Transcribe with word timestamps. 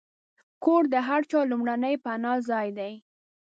کور 0.63 0.83
د 0.93 0.95
هر 1.07 1.21
چا 1.31 1.39
لومړنی 1.51 1.95
پناهځای 2.05 2.67
دی. 2.79 2.93